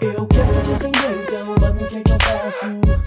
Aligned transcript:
Eu 0.00 0.26
quero 0.26 0.62
te 0.62 0.72
acender, 0.72 1.22
então, 1.22 1.54
mami, 1.60 1.84
o 1.84 1.86
que 1.86 1.98
é 1.98 2.00
que 2.00 2.10
eu 2.10 2.18
faço? 2.20 2.66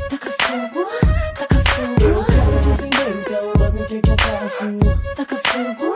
Taca 0.10 0.32
fogo, 0.42 0.88
taca 1.36 1.56
fogo. 1.70 1.96
Eu 2.02 2.24
quero 2.24 2.62
te 2.62 2.70
acender, 2.70 3.10
então, 3.20 3.52
mami, 3.60 3.82
o 3.82 3.86
que 3.86 3.96
é 3.96 4.02
que 4.02 4.10
eu 4.10 4.16
faço? 4.18 4.66
Taca 5.18 5.36
fogo, 5.36 5.96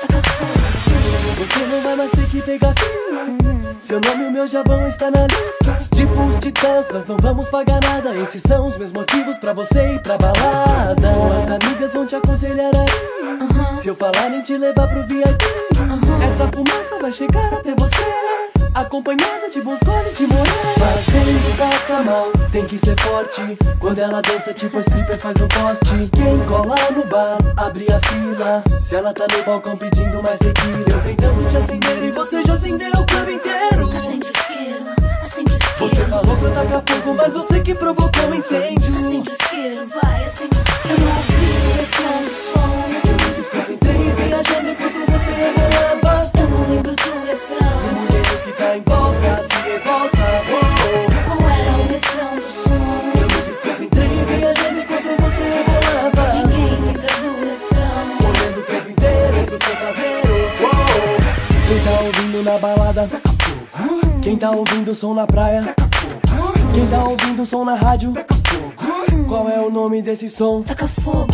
taca 0.00 0.22
fogo. 0.30 1.46
Você 1.46 1.66
não 1.66 1.82
vai 1.82 1.96
mais 1.96 2.10
ter 2.12 2.26
que 2.30 2.40
pegar 2.40 2.72
fila. 2.78 3.76
Seu 3.76 4.00
nome 4.00 4.24
e 4.24 4.26
o 4.28 4.30
meu 4.30 4.46
já 4.46 4.62
vão 4.62 4.86
estar 4.88 5.10
na 5.10 5.26
lista. 5.26 5.78
Tipo 5.94 6.22
os 6.22 6.38
titãs, 6.38 6.88
nós 6.88 7.04
não 7.04 7.18
vamos 7.18 7.50
pagar 7.50 7.80
nada. 7.82 8.16
Esses 8.16 8.42
são 8.42 8.66
os 8.66 8.78
meus 8.78 8.92
motivos 8.92 9.36
pra 9.36 9.52
você 9.52 9.94
ir 9.94 10.00
pra 10.00 10.16
balada. 10.16 11.14
Suas 11.14 11.62
amigas 11.62 11.92
vão 11.92 12.06
te 12.06 12.16
aconselhar 12.16 12.70
aí. 12.74 13.76
Se 13.76 13.88
eu 13.88 13.94
falar 13.94 14.32
em 14.32 14.40
te 14.40 14.56
levar 14.56 14.88
pro 14.88 15.06
VIP, 15.06 15.44
essa 16.26 16.48
fumaça 16.48 16.98
vai 16.98 17.12
chegar 17.12 17.52
até 17.52 17.74
você. 17.74 18.49
Acompanhada 18.74 19.50
de 19.50 19.60
bons 19.62 19.80
goles 19.84 20.16
de 20.16 20.26
mulher 20.28 20.74
Fazendo 20.78 21.58
passa 21.58 22.02
mal, 22.02 22.30
tem 22.52 22.64
que 22.66 22.78
ser 22.78 22.98
forte. 23.00 23.58
Quando 23.80 23.98
ela 23.98 24.22
dança 24.22 24.54
tipo 24.54 24.78
a 24.78 24.80
stripper 24.80 25.18
faz 25.18 25.34
no 25.36 25.48
poste. 25.48 26.08
Quem 26.12 26.38
cola 26.46 26.76
no 26.94 27.04
bar, 27.06 27.38
abre 27.56 27.86
a 27.92 28.00
fila. 28.08 28.62
Se 28.80 28.94
ela 28.94 29.12
tá 29.12 29.26
no 29.36 29.42
balcão 29.44 29.76
pedindo 29.76 30.22
mais 30.22 30.38
tequila. 30.38 30.84
Eu 30.88 31.02
tentando 31.02 31.48
te 31.48 31.56
acender 31.56 32.04
e 32.04 32.10
você 32.12 32.42
já 32.44 32.52
acendeu 32.54 32.92
o 32.92 33.06
clube 33.06 33.32
inteiro. 33.32 33.90
Acende 33.96 34.26
o 34.26 34.30
isqueiro, 34.30 34.86
acende 35.22 35.52
o 35.52 35.56
isqueiro. 35.56 35.96
Você 35.96 36.04
falou 36.06 36.36
pra 36.36 36.50
tacar 36.50 36.82
fogo, 36.86 37.14
mas 37.14 37.32
você 37.32 37.60
que 37.60 37.74
provocou 37.74 38.30
o 38.30 38.34
incêndio. 38.34 38.94
Acende 38.94 39.30
o 39.30 39.32
isqueiro, 39.32 39.86
vai, 39.86 40.24
acende 40.24 40.56
o 40.56 40.60
isqueiro. 40.60 41.29
Na 62.50 62.58
balada. 62.58 63.08
Quem 64.22 64.36
tá 64.36 64.50
ouvindo 64.50 64.90
o 64.90 64.94
som 64.94 65.14
na 65.14 65.26
praia? 65.26 65.62
Quem 66.74 66.86
tá 66.88 67.04
ouvindo 67.04 67.42
o 67.42 67.46
som 67.46 67.64
na 67.64 67.74
rádio? 67.74 68.12
Qual 69.28 69.48
é 69.48 69.60
o 69.60 69.70
nome 69.70 70.02
desse 70.02 70.28
som? 70.28 70.60
Taca 70.60 70.88
fogo, 70.88 71.28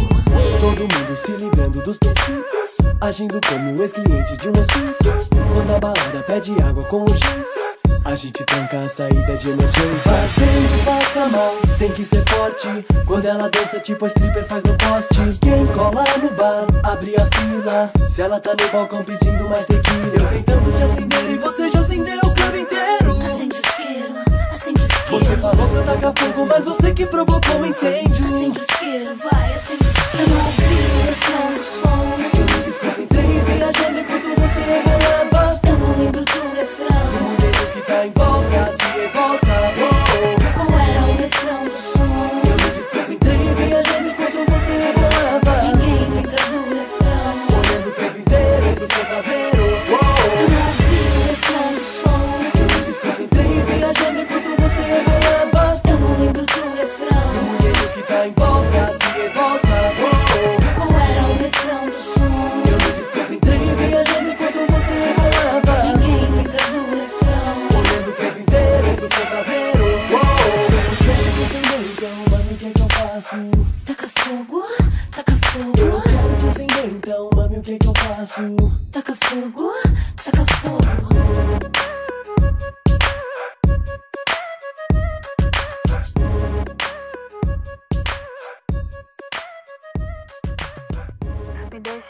Todo 0.60 0.80
mundo 0.80 1.16
se 1.16 1.32
livrando 1.32 1.82
dos 1.82 1.96
princípios 1.96 2.76
Agindo 3.00 3.40
como 3.48 3.82
ex-cliente 3.82 4.36
de 4.36 4.48
um 4.48 4.52
hospício 4.52 5.30
Quando 5.54 5.74
a 5.74 5.78
balada 5.78 6.22
pede 6.26 6.52
água 6.62 6.84
com 6.84 7.02
urgência 7.02 7.75
a 8.06 8.14
gente 8.14 8.44
tranca 8.44 8.80
a 8.80 8.88
saída 8.88 9.36
de 9.36 9.50
emergência. 9.50 10.12
Fazendo 10.12 10.84
passa 10.84 11.26
mal, 11.28 11.54
tem 11.76 11.90
que 11.90 12.04
ser 12.04 12.22
forte. 12.28 12.68
Quando 13.04 13.26
ela 13.26 13.50
dança 13.50 13.80
tipo 13.80 14.04
a 14.04 14.08
stripper 14.08 14.46
faz 14.46 14.62
no 14.62 14.76
poste. 14.76 15.38
Quem 15.40 15.66
cola 15.66 16.04
no 16.22 16.30
bar, 16.30 16.66
abre 16.84 17.16
a 17.16 17.24
fila. 17.36 17.90
Se 18.08 18.22
ela 18.22 18.38
tá 18.38 18.50
no 18.50 18.68
balcão 18.70 19.04
pedindo 19.04 19.48
mais 19.48 19.66
tequila. 19.66 20.06
Eu 20.14 20.28
tentando 20.28 20.72
te 20.76 20.82
acender 20.84 21.30
e 21.30 21.38
você 21.38 21.68
já 21.68 21.80
acendeu 21.80 22.18
o 22.18 22.34
clube 22.34 22.60
inteiro. 22.60 23.18
Acende 23.26 23.56
o 23.56 23.60
isqueiro, 23.66 24.14
acende 24.52 24.80
o 24.80 24.84
isqueiro. 24.84 25.24
Você 25.24 25.36
falou 25.38 25.68
pra 25.68 25.82
tacar 25.82 26.12
fogo, 26.16 26.46
mas 26.46 26.64
você 26.64 26.94
que 26.94 27.06
provocou 27.06 27.60
o 27.60 27.66
incêndio. 27.66 28.24
Acende 28.24 28.58
o 28.58 28.62
isqueiro, 28.62 29.16
vai, 29.16 29.54
acende 29.54 29.84
o 29.84 29.88
isqueiro. 29.88 30.55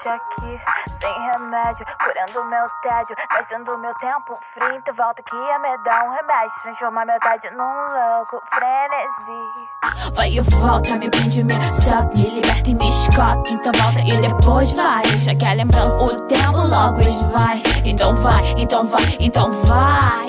Deixa 0.07 0.23
aqui, 0.23 0.61
sem 0.89 1.21
remédio, 1.33 1.85
curando 1.99 2.45
meu 2.45 2.69
tédio, 2.81 3.17
gastando 3.29 3.77
meu 3.77 3.93
tempo 3.95 4.39
frio. 4.55 4.77
Então 4.77 4.95
volta 4.95 5.21
aqui 5.21 5.51
a 5.51 5.59
me 5.59 5.77
dar 5.79 6.05
um 6.05 6.11
remédio, 6.11 6.63
transformar 6.63 7.07
meu 7.07 7.19
tédio 7.19 7.51
num 7.57 7.65
louco 7.65 8.41
frenesi. 8.55 10.15
Vai 10.15 10.31
e 10.31 10.41
volta, 10.41 10.97
me 10.97 11.11
prende, 11.11 11.43
me 11.43 11.55
solta, 11.73 12.13
me 12.19 12.41
liberta 12.41 12.71
e 12.71 12.75
me 12.77 12.89
escota. 12.89 13.51
Então 13.51 13.73
volta 13.73 14.01
e 14.01 14.21
depois 14.21 14.73
vai. 14.75 15.03
Deixa 15.03 15.35
que 15.35 15.45
a 15.45 15.55
lembrança, 15.55 15.97
o 15.97 16.21
tempo 16.29 16.69
logo 16.69 17.01
esvai. 17.01 17.61
Então 17.85 18.15
vai, 18.15 18.55
então 18.57 18.87
vai, 18.87 19.17
então 19.19 19.51
vai. 19.51 20.27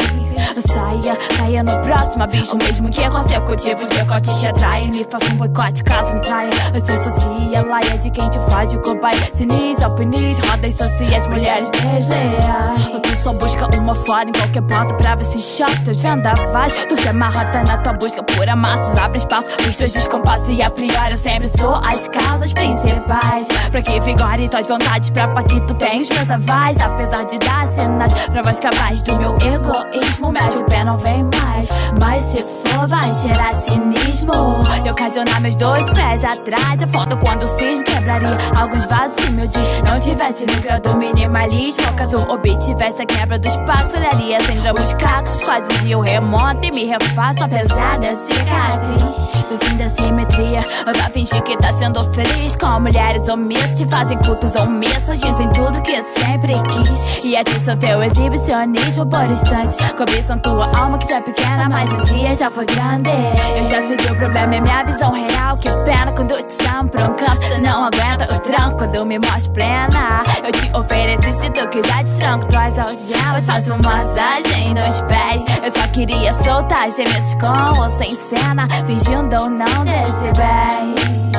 Saia, 0.67 1.15
caia 1.37 1.63
no 1.63 1.79
próximo 1.81 2.23
abismo. 2.23 2.57
Mesmo 2.63 2.89
que 2.89 3.01
é 3.01 3.09
consecutivo, 3.09 3.83
os 3.83 3.89
decotes 3.89 4.39
te 4.39 4.47
atraem. 4.47 4.89
Me 4.91 5.05
faça 5.09 5.25
um 5.33 5.37
boicote 5.37 5.83
caso 5.83 6.13
me 6.13 6.21
traia 6.21 6.49
Você 6.73 6.91
associa, 6.91 7.65
laia 7.67 7.97
de 7.97 8.09
quem 8.09 8.29
te 8.29 8.39
faz 8.49 8.69
de 8.69 8.77
cobaia. 8.79 9.29
Sinis, 9.33 9.81
alpinis, 9.81 10.39
rodas 10.39 10.73
sociais, 10.73 11.27
mulheres 11.27 11.69
desleais. 11.71 12.87
Tu 13.03 13.15
só 13.15 13.33
busca 13.33 13.67
uma 13.77 13.95
fora 13.95 14.29
em 14.29 14.31
qualquer 14.31 14.61
porta 14.63 14.93
Pra 14.95 15.15
ver 15.15 15.23
se 15.23 15.39
choca 15.39 15.75
teus 15.83 16.01
vendavais 16.01 16.73
Tu 16.87 16.95
se 16.95 17.07
amarrota 17.07 17.63
na 17.63 17.77
tua 17.77 17.93
busca 17.93 18.23
por 18.23 18.47
amassos 18.49 18.97
Abre 18.97 19.17
espaço 19.17 19.47
pros 19.57 19.75
teus 19.77 19.93
descompassos 19.93 20.49
E 20.49 20.61
a 20.61 20.69
priori 20.69 21.11
eu 21.11 21.17
sempre 21.17 21.47
sou 21.47 21.75
as 21.75 22.07
causas 22.07 22.53
principais. 22.53 23.47
Pra 23.71 23.81
que 23.81 23.99
vigore 24.01 24.49
tuas 24.49 24.67
vontades 24.67 25.09
Pra 25.09 25.27
partir 25.29 25.59
tu 25.61 25.73
tens 25.75 26.09
meus 26.09 26.29
avais. 26.29 26.79
Apesar 26.79 27.25
de 27.25 27.37
dar 27.39 27.67
cenas 27.67 28.13
Provas 28.25 28.59
cabais 28.59 29.01
do 29.01 29.17
meu 29.17 29.37
egoísmo 29.37 30.31
Mete 30.39 30.57
o 30.59 30.63
pé 30.65 30.83
não 30.83 30.97
vem 30.97 31.23
mais. 31.23 31.69
Mas 31.99 32.23
se 32.23 32.43
for 32.43 32.87
vai 32.87 33.11
gerar 33.13 33.55
cinismo. 33.55 34.31
E 34.85 34.89
ocasionar 34.89 35.41
meus 35.41 35.55
dois 35.55 35.89
pés 35.89 36.23
atrás 36.23 36.81
É 36.81 36.87
foda 36.87 37.15
quando 37.17 37.43
o 37.43 37.47
cisne 37.47 37.83
quebraria 37.83 38.37
Alguns 38.59 38.85
vasos 38.85 39.29
meu 39.29 39.47
dia 39.47 39.81
não 39.85 39.99
tivesse 39.99 40.45
grau 40.45 40.79
do 40.79 40.97
minimalismo. 40.97 41.91
Caso 41.93 42.17
o 42.29 42.37
beat 42.37 42.59
tivesse 42.63 43.01
a 43.01 43.05
quebra 43.05 43.39
do 43.39 43.47
espaço 43.47 43.97
Olharia 43.97 44.39
sem 44.41 44.59
os 44.59 44.93
cacos. 44.93 45.41
Quase 45.43 45.67
dia 45.79 45.93
eu 45.93 46.01
remonto 46.01 46.59
e 46.63 46.71
me 46.71 46.85
refaço 46.85 47.43
Apesar 47.43 47.99
da 47.99 48.15
cicatriz. 48.15 49.03
Do 49.49 49.57
fim 49.65 49.77
da 49.77 49.89
simetria 49.89 50.63
Pra 50.83 51.09
fingir 51.09 51.41
que 51.43 51.57
tá 51.57 51.73
sendo 51.73 52.03
feliz. 52.13 52.55
Com 52.55 52.79
mulheres 52.79 53.27
omissas 53.27 53.73
Te 53.73 53.85
fazem 53.87 54.17
cultos 54.19 54.55
omissos 54.55 55.19
Dizem 55.19 55.49
tudo 55.51 55.81
que 55.81 56.01
tu 56.01 56.19
sempre 56.19 56.53
quis. 56.53 57.23
E 57.25 57.35
atiçam 57.35 57.75
teu 57.77 58.03
exibicionismo 58.03 59.05
por 59.05 59.25
instantes 59.25 59.77
Cobiçam 60.27 60.39
tua. 60.39 60.65
Alma 60.77 60.97
que 60.97 61.11
é 61.11 61.21
pequena 61.21 61.69
Mas 61.69 61.91
um 61.93 61.97
dia 62.03 62.35
já 62.35 62.51
foi 62.51 62.65
grande. 62.65 63.09
Eu 63.55 63.65
já 63.65 63.81
te 63.83 63.95
dei 63.95 64.11
o 64.11 64.15
problema 64.15 64.55
é 64.55 64.61
minha 64.61 64.83
visão 64.83 65.11
real. 65.11 65.57
Que 65.57 65.69
pena 65.85 66.11
quando 66.11 66.31
eu 66.31 66.43
te 66.43 66.53
chamo 66.53 66.89
pra 66.89 67.03
um 67.05 67.13
canto. 67.15 67.39
Tu 67.39 67.61
não 67.61 67.85
aguenta 67.85 68.35
o 68.35 68.39
tranco 68.41 68.77
quando 68.77 69.05
me 69.05 69.19
mostro 69.19 69.53
plena. 69.53 70.23
Eu 70.43 70.51
te 70.51 70.71
ofereci 70.75 71.33
se 71.33 71.49
tu 71.51 71.67
quiser 71.69 72.03
destranco 72.03 72.45
Tuas 72.47 72.77
algemas, 72.77 73.45
faço 73.45 73.77
massagem 73.83 74.73
nos 74.73 75.01
pés. 75.01 75.41
Eu 75.63 75.71
só 75.71 75.87
queria 75.87 76.33
soltar 76.43 76.91
gemidos 76.91 77.33
com 77.35 77.81
ou 77.81 77.89
sem 77.91 78.09
cena. 78.09 78.67
Fingindo 78.85 79.35
ou 79.41 79.49
não 79.49 79.85
decibéis 79.85 81.37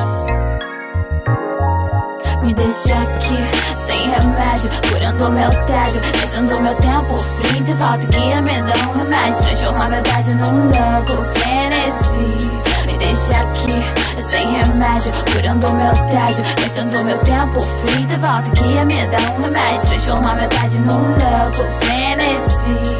me 2.49 2.53
deixa 2.53 2.93
aqui, 2.93 3.77
sem 3.89 4.09
remédio 4.09 4.69
Curando 4.89 5.31
meu 5.31 5.49
tédio, 5.65 6.01
deixando 6.19 6.61
meu 6.61 6.75
tempo 6.75 7.17
frio 7.17 7.63
De 7.63 7.73
volta 7.73 8.07
que 8.07 8.19
me 8.19 8.61
dá 8.61 8.89
um 8.89 8.97
remédio 8.97 9.43
Transformar 9.43 9.89
meu 9.89 10.03
tédio 10.03 10.35
num 10.35 10.65
louco 10.65 11.23
frenesi. 11.33 12.49
Me 12.85 12.97
deixa 12.97 13.33
aqui, 13.33 14.21
sem 14.21 14.51
remédio 14.51 15.11
Curando 15.33 15.75
meu 15.75 15.93
tédio, 16.09 16.43
deixando 16.57 17.03
meu 17.03 17.17
tempo 17.19 17.59
frio 17.59 18.07
De 18.07 18.15
volta 18.17 18.51
que 18.51 18.85
me 18.85 19.07
dá 19.07 19.17
um 19.31 19.41
remédio 19.41 19.87
Transformar 19.87 20.35
meu 20.35 20.49
tédio 20.49 20.79
num 20.81 21.09
louco 21.09 21.71
frenesi 21.79 22.98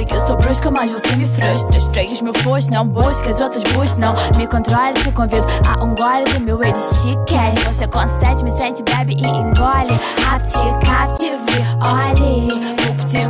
sei 0.00 0.06
que 0.06 0.14
eu 0.14 0.20
sou 0.20 0.36
brusca, 0.36 0.70
mas 0.70 0.90
você 0.90 1.14
me 1.16 1.26
frustra. 1.26 1.76
Estrei 1.76 2.06
os 2.06 2.20
meus 2.22 2.36
fones, 2.38 2.68
não 2.68 2.86
buscas, 2.86 3.40
outras 3.40 3.62
buscas, 3.72 3.98
não 3.98 4.14
me 4.36 4.46
controle. 4.46 4.94
Te 4.94 5.12
convido 5.12 5.46
a 5.66 5.84
um 5.84 5.94
gole 5.94 6.24
do 6.32 6.40
meu 6.40 6.62
elixir 6.62 7.18
quer. 7.26 7.54
Você 7.58 7.86
concede, 7.86 8.44
me 8.44 8.50
sente, 8.50 8.82
bebe 8.82 9.14
e 9.14 9.26
engole. 9.26 10.00
Rapte, 10.24 10.58
captive, 10.86 11.36
olhe. 11.82 12.70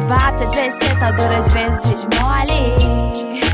Vapt, 0.09 0.45
às 0.45 0.53
vezes 0.53 0.79
cê 0.83 0.95
tá 0.97 1.11
dura, 1.13 1.39
às 1.39 1.49
vezes 1.53 2.07
mole. 2.21 3.50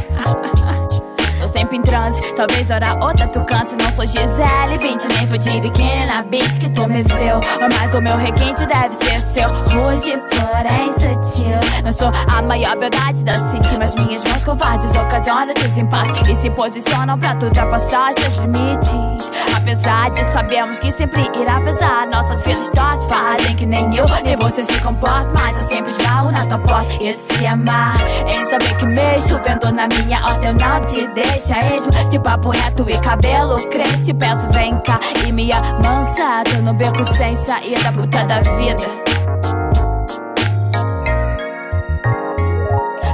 Sempre 1.57 1.79
em 1.79 1.83
transe, 1.83 2.21
talvez 2.35 2.71
hora 2.71 2.93
outra 3.03 3.27
tu 3.29 3.43
canse. 3.45 3.75
Não 3.77 3.91
sou 3.93 4.05
Gisele 4.05 4.77
20, 4.79 5.09
nem 5.09 5.27
vou 5.27 5.39
de 5.39 5.59
biquíni 5.59 6.05
na 6.05 6.23
beat 6.23 6.59
que 6.59 6.69
tu 6.69 6.87
me 6.87 7.03
viu. 7.03 7.41
Mas 7.73 7.95
o 7.95 8.03
meu 8.03 8.15
requinte 8.19 8.67
deve 8.67 8.93
ser 8.93 9.23
seu. 9.23 9.49
Rude, 9.49 10.23
porém 10.37 10.93
sutil. 10.93 11.83
Não 11.83 11.93
sou 11.93 12.13
a 12.31 12.43
maior 12.43 12.77
beldade 12.77 13.25
da 13.25 13.33
city, 13.51 13.79
mas 13.79 13.95
minhas 13.95 14.23
mãos 14.25 14.45
covardes 14.45 14.91
ocasionam 14.91 15.55
desempate. 15.55 16.31
E 16.31 16.37
se 16.37 16.51
posicionam 16.51 17.19
pra 17.19 17.35
tu 17.37 17.47
ultrapassar 17.47 18.11
os 18.11 18.15
teus 18.17 18.37
limites. 18.37 19.33
Apesar 19.57 20.11
de 20.11 20.25
sabemos 20.25 20.79
que 20.79 20.93
sempre 20.93 21.23
irá 21.41 21.59
pesar, 21.63 22.07
nossas 22.07 22.43
vidas 22.43 22.69
tortas 22.69 23.07
fazem 23.07 23.56
que 23.67 23.71
nem 23.71 23.97
eu. 23.97 24.07
Nem 24.25 24.37
você 24.37 24.65
se 24.65 24.81
comporta. 24.81 25.29
Mas 25.35 25.57
eu 25.57 25.63
sempre 25.65 25.91
esbarro 25.91 26.31
na 26.31 26.47
tua 26.47 26.59
porta. 26.59 26.95
E 27.03 27.17
se 27.17 27.47
amar. 27.47 27.97
Em 28.27 28.45
saber 28.45 28.77
que 28.77 28.87
mexo, 28.87 29.41
vendo 29.43 29.73
na 29.73 29.89
minha 29.89 30.21
horta, 30.25 30.47
eu 30.47 30.55
não 30.55 30.81
te 30.81 31.07
deixa 31.09 31.59
esmo. 31.75 31.91
De 32.09 32.19
papo 32.21 32.51
reto 32.51 32.89
e 32.89 32.99
cabelo 33.01 33.57
cresce 33.69 34.15
Peço 34.15 34.49
vem 34.53 34.79
cá. 34.81 34.99
E 35.27 35.33
me 35.33 35.53
amansa 35.53 36.43
Tô 36.45 36.63
no 36.63 36.75
beco 36.75 37.03
sem 37.05 37.35
saída, 37.37 37.93
puta 37.93 38.25
da 38.25 38.41
vida. 38.41 39.07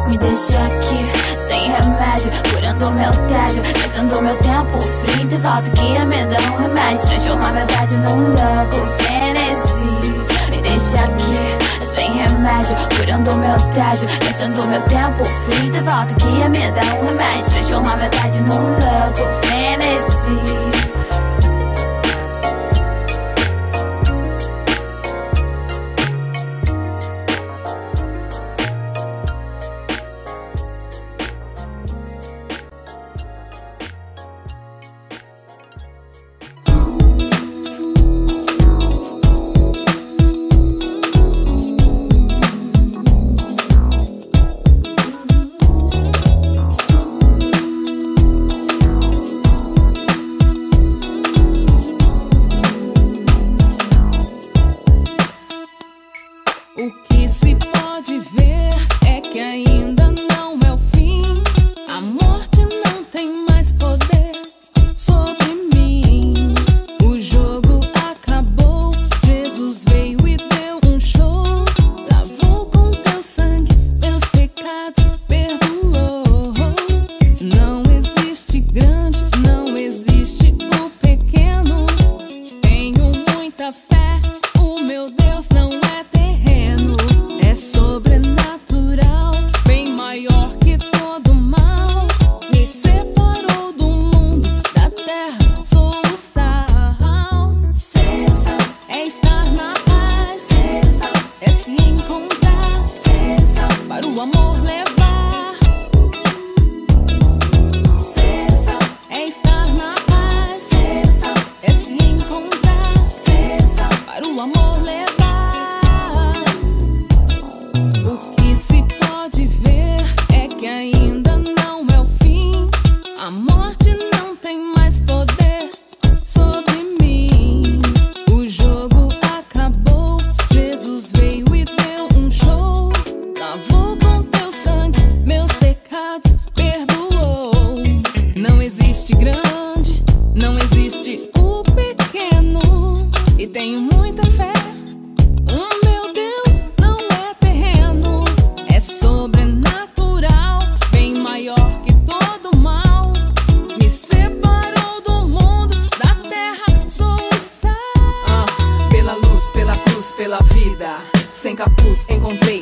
Me 0.09 0.19
deixa 0.19 0.59
aqui, 0.59 1.41
sem 1.41 1.71
remédio 1.71 2.31
Curando 2.53 2.93
meu 2.93 3.11
tédio, 3.29 3.63
deixando 3.63 4.23
meu 4.23 4.37
tempo 4.37 4.79
frio 4.79 5.27
De 5.27 5.37
volta 5.39 5.71
que 5.71 5.99
me 6.05 6.27
dar 6.27 6.53
um 6.53 6.57
remédio 6.59 7.09
Transformar 7.09 7.53
meu 7.53 7.67
tédio 7.67 7.99
num 8.01 8.29
louco 8.29 9.03
Me 9.03 9.22
deixa 10.83 11.05
aqui 11.05 11.85
sem 11.85 12.13
remédio, 12.13 12.77
curando 12.97 13.39
meu 13.39 13.57
tédio, 13.73 14.09
gastando 14.25 14.67
meu 14.67 14.83
tempo. 14.83 15.23
De 15.73 15.81
volta 15.81 16.15
que 16.15 16.27
ia 16.27 16.49
me 16.49 16.71
dar 16.73 16.95
um 16.95 17.07
remédio, 17.07 17.51
transformar 17.51 17.97
metade 17.97 18.41
num 18.41 18.71
louco 18.71 19.47
frenesi. 19.47 20.72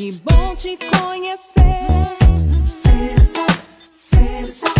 Que 0.00 0.12
bom 0.12 0.56
te 0.56 0.78
conhecer. 0.78 2.16
Seja 2.64 3.22
sal, 3.22 3.46
seja 3.90 4.50
sal, 4.50 4.74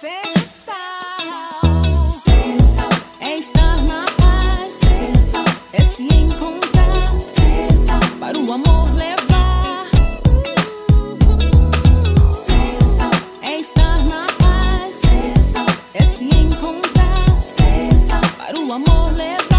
seja 0.00 0.46
sal. 0.46 2.10
Seja 2.24 2.64
sal 2.64 2.88
é 3.20 3.36
estar 3.36 3.82
na 3.82 4.06
paz. 4.16 4.72
Seja 4.72 5.20
sal 5.20 5.44
é 5.74 5.82
se 5.84 6.04
encontrar. 6.04 7.12
Seja 7.20 7.76
sal 7.76 8.00
para 8.18 8.38
o 8.38 8.52
amor 8.52 8.94
levar. 8.94 9.86
Seja 12.32 12.86
sal 12.86 13.10
é 13.42 13.60
estar 13.60 14.02
na 14.06 14.26
paz. 14.38 14.94
Seja 14.94 15.42
sal 15.42 15.66
é 15.92 16.04
se 16.04 16.24
encontrar. 16.24 17.42
Seja 17.42 17.98
sal 17.98 18.22
para 18.38 18.58
o 18.58 18.72
amor 18.72 19.12
levar. 19.12 19.51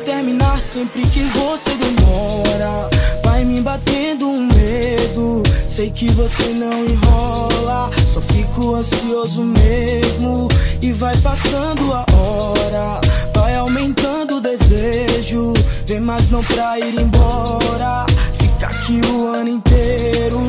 Terminar, 0.00 0.60
sempre 0.60 1.02
que 1.02 1.22
você 1.22 1.70
demora. 1.74 2.88
Vai 3.22 3.44
me 3.44 3.60
batendo 3.60 4.26
um 4.28 4.46
medo. 4.46 5.42
Sei 5.68 5.90
que 5.90 6.10
você 6.12 6.48
não 6.48 6.84
enrola, 6.84 7.90
só 8.12 8.20
fico 8.20 8.74
ansioso 8.74 9.42
mesmo. 9.42 10.48
E 10.80 10.92
vai 10.92 11.16
passando 11.18 11.92
a 11.92 12.04
hora, 12.12 13.00
vai 13.34 13.56
aumentando 13.56 14.36
o 14.36 14.40
desejo. 14.40 15.52
Vem 15.86 16.00
mais 16.00 16.30
não 16.30 16.42
pra 16.44 16.78
ir 16.78 16.98
embora. 17.00 18.06
Fica 18.38 18.66
aqui 18.66 19.00
o 19.12 19.28
ano 19.28 19.48
inteiro. 19.48 20.40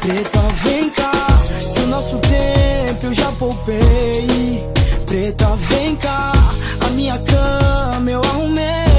Preta, 0.00 0.40
vem 0.62 0.90
cá, 0.90 1.12
que 1.74 1.80
o 1.80 1.86
nosso 1.86 2.18
tempo 2.18 3.06
eu 3.06 3.14
já 3.14 3.32
poupei. 3.32 4.66
Preta, 5.06 5.56
vem 5.70 5.96
cá, 5.96 6.32
a 6.86 6.90
minha 6.90 7.18
cama 7.18 8.10
eu 8.10 8.20
arrumei 8.20 8.93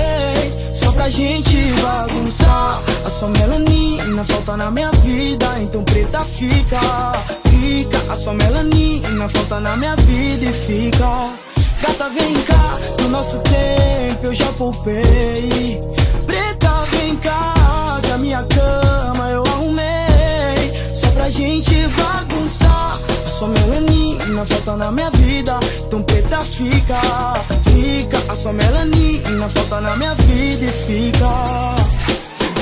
pra 1.06 1.10
gente 1.12 1.56
bagunçar. 1.84 2.82
A 3.06 3.10
sua 3.12 3.30
melanina 3.30 4.24
falta 4.26 4.58
na 4.58 4.72
minha 4.72 4.90
vida 4.92 5.46
Então 5.62 5.84
preta 5.84 6.20
fica, 6.22 6.80
fica 7.48 8.12
A 8.12 8.16
sua 8.16 8.34
melanina 8.34 9.30
falta 9.30 9.60
na 9.60 9.78
minha 9.78 9.96
vida 9.98 10.46
e 10.46 10.54
fica. 10.54 11.30
Gata 11.82 12.10
vem 12.10 12.34
cá, 12.46 12.80
no 13.02 13.10
nosso 13.10 13.38
tempo 13.40 14.26
eu 14.26 14.34
já 14.34 14.52
poupei. 14.54 15.80
Preta 16.26 16.72
vem 16.92 17.16
cá, 17.18 17.54
que 18.02 18.12
a 18.12 18.18
minha 18.18 18.44
cama 18.44 19.30
eu 19.30 19.44
arrumei. 19.44 20.74
Só 20.96 21.10
pra 21.12 21.30
gente 21.30 21.88
bagunçar 21.88 22.65
Sua 23.46 23.54
melanina 23.54 24.44
falta 24.44 24.75
na 24.75 24.92
minha 24.92 25.12
vida. 25.12 25.60
Então 25.86 26.02
preta 26.02 26.42
fica, 26.42 27.00
fica. 27.64 28.18
A 28.34 28.36
sua 28.36 28.52
melanina 28.52 29.48
falta 29.50 29.82
na 29.82 29.96
minha 29.98 30.16
vida 30.16 30.66
e 30.66 30.72
fica. 30.88 31.30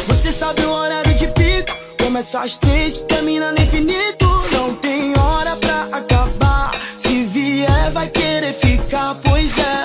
Você 0.08 0.34
sabe 0.34 0.62
o 0.66 0.72
horário 0.72 1.14
de 1.14 1.28
pico? 1.28 1.78
Começa 2.04 2.42
às 2.42 2.58
três, 2.58 3.02
termina 3.04 3.54
no 3.54 3.62
infinito. 3.62 4.26
Não 4.52 4.76
tem 4.76 5.14
hora 5.18 5.56
pra 5.56 5.88
acabar. 6.00 6.72
Se 6.98 7.24
vier 7.28 7.92
vai 7.94 8.10
querer 8.10 8.52
ficar, 8.52 9.16
pois 9.24 9.58
é 9.58 9.83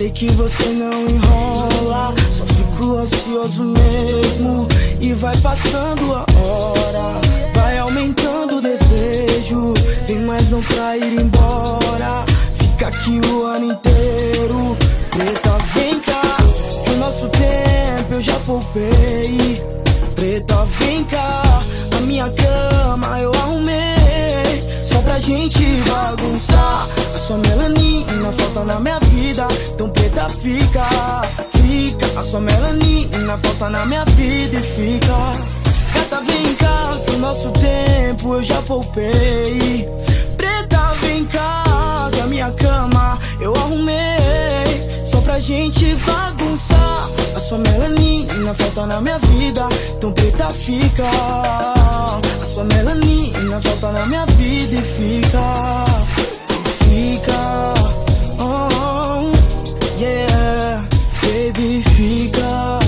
Sei 0.00 0.08
que 0.08 0.30
você 0.32 0.68
não 0.70 1.10
enrola 1.10 2.14
Só 2.32 2.46
fico 2.46 2.96
ansioso 2.96 3.64
mesmo. 3.64 4.66
E 4.98 5.12
vai 5.12 5.36
passando 5.42 6.14
a 6.14 6.24
hora 6.40 7.20
Vai 7.54 7.78
aumentando 7.78 8.56
o 8.56 8.62
desejo. 8.62 9.74
Tem 10.06 10.20
mais 10.20 10.48
não 10.48 10.62
pra 10.62 10.96
ir 10.96 11.20
embora 11.20 12.24
Fica 12.58 12.86
aqui 12.86 13.20
o 13.28 13.44
ano 13.44 13.72
inteiro. 13.72 14.74
Preta, 15.10 15.58
vem 15.74 16.00
cá 16.00 16.22
Que 16.82 16.90
o 16.92 16.96
nosso 16.96 17.28
tempo 17.28 18.14
eu 18.14 18.22
já 18.22 18.38
poupei. 18.46 19.62
Preta, 20.16 20.64
vem 20.78 21.04
cá 21.04 21.42
A 21.98 22.00
minha 22.06 22.30
cama 22.30 23.20
eu 23.20 23.30
arrumei 23.42 24.64
Só 24.90 25.02
pra 25.02 25.18
gente 25.18 25.60
bagunçar 25.90 26.99
sua 27.30 27.38
melanina 27.38 28.32
falta 28.32 28.64
na 28.64 28.80
minha 28.80 28.98
vida 28.98 29.46
Então 29.72 29.88
preta 29.90 30.28
fica, 30.28 30.84
fica. 31.52 32.20
A 32.20 32.24
sua 32.24 32.40
melanina 32.40 33.38
falta 33.38 33.70
na 33.70 33.86
minha 33.86 34.04
vida 34.04 34.58
e 34.58 34.62
fica. 34.62 35.14
Gata 35.94 36.22
vem 36.22 36.54
cá 36.56 36.98
que 37.06 37.14
o 37.14 37.18
nosso 37.18 37.52
tempo 37.52 38.34
eu 38.34 38.42
já 38.42 38.60
poupei. 38.62 39.88
Preta 40.36 40.92
vem 41.02 41.24
cá 41.26 41.62
a 42.20 42.26
minha 42.26 42.50
cama 42.50 43.16
eu 43.40 43.54
arrumei. 43.54 45.04
Só 45.08 45.20
pra 45.20 45.38
gente 45.38 45.94
bagunçar. 46.04 47.10
A 47.36 47.40
sua 47.48 47.58
melanina 47.58 48.54
falta 48.54 48.86
na 48.86 49.00
minha 49.00 49.18
vida 49.20 49.68
Então 49.96 50.10
preta 50.12 50.50
fica. 50.50 51.08
A 51.08 52.44
sua 52.52 52.64
melanina 52.64 53.62
falta 53.62 53.92
na 53.92 54.06
minha 54.06 54.26
vida 54.26 54.74
e 54.74 54.82
fica 54.82 55.89
Fica 57.20 57.74
oh, 58.38 58.68
oh, 58.72 59.32
Yeah 59.98 60.88
Baby 61.22 61.82
fica 61.82 62.79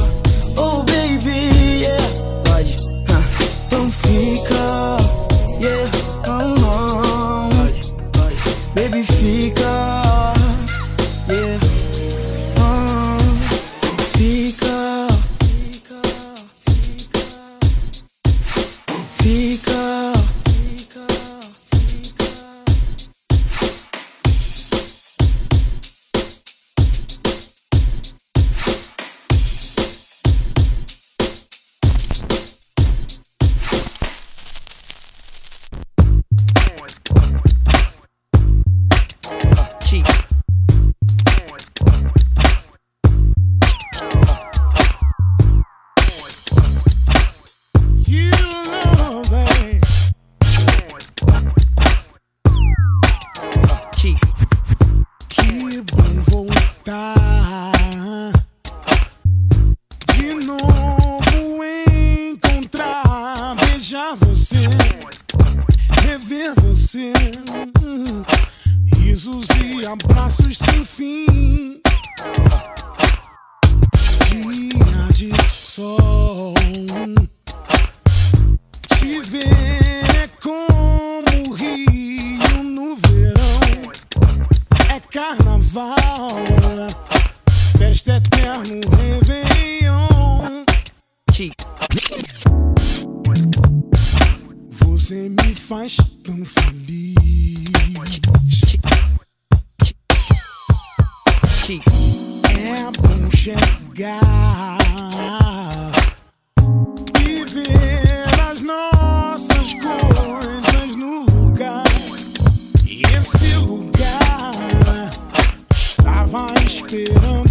it 116.94 117.22
know. 117.22 117.41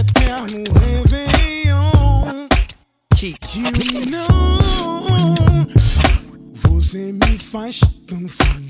Faites 0.00 0.12
car 0.14 0.46
nous 0.46 0.64
réveillons. 0.80 2.48
Qui? 3.16 3.36
You 3.54 3.70
know. 4.10 5.66
Você 6.54 7.12
me 7.12 7.38
faz 7.38 7.80
tão 8.06 8.26
feliz. 8.26 8.69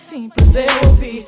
simples 0.00 0.54
eu 0.54 0.88
ouvi. 0.88 1.24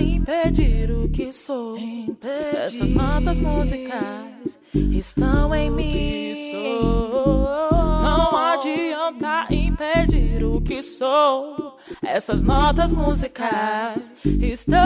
impedir 0.00 0.90
o 0.90 1.08
que 1.08 1.32
sou. 1.32 1.76
Impedir 1.76 2.56
Essas 2.56 2.90
notas 2.90 3.38
musicais 3.38 4.58
estão 4.74 5.54
em 5.54 5.70
mim. 5.70 6.34
Não 8.02 8.36
adianta 8.36 9.46
impedir 9.50 10.44
o 10.44 10.60
que 10.60 10.82
sou. 10.82 11.76
Essas 12.02 12.42
notas 12.42 12.92
musicais 12.92 14.12
estão 14.24 14.78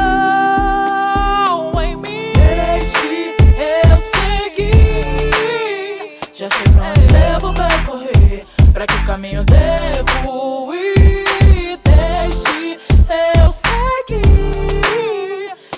em 1.83 1.97
mim. 1.97 2.33
Deixe 2.35 3.35
eu 3.59 4.01
seguir. 4.01 4.73
Já 6.35 6.49
sei 6.49 6.65
pra 6.73 6.91
onde 6.91 7.07
devo 7.13 7.53
percorrer. 7.55 8.45
Pra 8.73 8.87
que 8.87 9.05
caminho 9.05 9.45
devo 9.45 10.62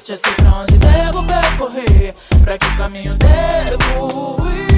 Este 0.06 0.28
é 0.28 0.32
pra 0.34 0.58
onde 0.58 0.76
devo 0.76 1.26
percorrer, 1.26 2.14
pra 2.44 2.58
que 2.58 2.76
caminho 2.76 3.16
devo 3.16 4.36
ir. 4.50 4.73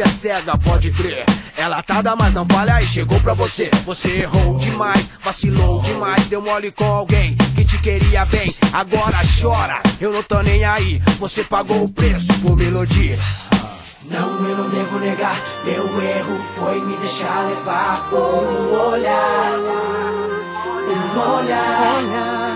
É 0.00 0.08
cega, 0.08 0.56
pode 0.56 0.90
crer. 0.92 1.26
Ela 1.58 1.82
tá 1.82 2.00
da 2.00 2.16
mas 2.16 2.32
não 2.32 2.46
falha 2.46 2.80
e 2.80 2.86
chegou 2.86 3.20
pra 3.20 3.34
você. 3.34 3.70
Você 3.84 4.08
errou 4.20 4.58
demais, 4.58 5.10
vacilou 5.22 5.82
demais, 5.82 6.26
deu 6.26 6.40
mole 6.40 6.70
com 6.70 6.84
alguém 6.84 7.36
que 7.54 7.62
te 7.66 7.76
queria 7.76 8.24
bem. 8.24 8.54
Agora 8.72 9.18
chora, 9.40 9.82
eu 10.00 10.10
não 10.10 10.22
tô 10.22 10.40
nem 10.40 10.64
aí. 10.64 11.02
Você 11.18 11.44
pagou 11.44 11.84
o 11.84 11.88
preço 11.88 12.32
por 12.40 12.56
melodia. 12.56 13.18
Não, 14.06 14.48
eu 14.48 14.56
não 14.56 14.70
devo 14.70 14.98
negar, 15.00 15.36
meu 15.64 15.84
erro 16.00 16.40
foi 16.56 16.80
me 16.80 16.96
deixar 16.96 17.46
levar 17.46 18.08
por 18.08 18.18
um 18.18 18.92
olhar. 18.92 19.52
Um 20.88 21.36
olhar. 21.36 22.49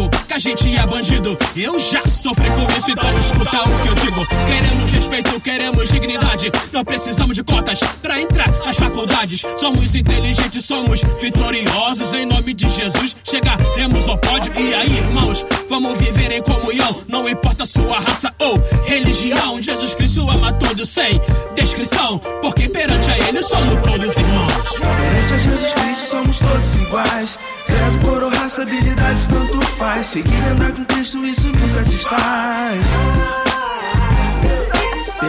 Logo 0.00 0.08
que 0.26 0.32
a 0.32 0.38
gente 0.38 0.74
é 0.74 0.86
bandido. 0.86 1.36
Eu 1.54 1.78
já 1.78 2.02
sofri 2.06 2.48
com 2.48 2.78
isso, 2.78 2.90
então 2.90 3.18
escuta 3.18 3.68
o 3.68 3.82
que 3.82 3.88
eu 3.88 3.94
digo. 3.94 4.26
Queremos 4.46 4.90
respeito, 4.90 5.40
queremos 5.40 5.90
dignidade. 5.90 6.50
Não 6.72 6.82
precisamos 6.82 7.34
de 7.34 7.44
cotas 7.44 7.80
pra 8.00 8.18
entrar 8.18 8.50
nas 8.64 8.78
faculdades. 8.78 9.44
Somos 9.58 9.94
inteligentes, 9.94 10.64
somos 10.64 11.02
vitoriosos. 11.20 12.14
Em 12.14 12.24
nome 12.24 12.54
de 12.54 12.66
Jesus, 12.70 13.14
chegaremos 13.22 14.08
ao 14.08 14.16
pódio. 14.16 14.50
E 14.56 14.74
aí, 14.74 14.90
irmãos, 14.90 15.44
vamos 15.70 15.96
viver 15.98 16.32
em 16.32 16.42
comunhão. 16.42 16.94
Não 17.06 17.28
importa 17.28 17.64
sua 17.64 18.00
raça 18.00 18.34
ou 18.40 18.60
religião. 18.84 19.62
Jesus 19.62 19.94
Cristo 19.94 20.28
ama 20.28 20.52
todos 20.54 20.88
sem 20.88 21.20
descrição. 21.54 22.18
Porque 22.42 22.68
perante 22.68 23.08
a 23.08 23.16
Ele 23.28 23.40
somos 23.42 23.80
todos 23.80 24.16
irmãos. 24.16 24.80
Perante 24.80 25.32
a 25.32 25.38
Jesus 25.38 25.72
Cristo 25.72 26.06
somos 26.10 26.38
todos 26.40 26.76
iguais. 26.76 27.38
Credo, 27.66 28.00
coro, 28.04 28.28
raça, 28.30 28.62
habilidades, 28.62 29.28
tanto 29.28 29.60
faz. 29.60 30.06
Seguir 30.06 30.42
andar 30.50 30.72
com 30.72 30.84
Cristo, 30.84 31.24
isso 31.24 31.46
me 31.46 31.68
satisfaz. 31.68 33.39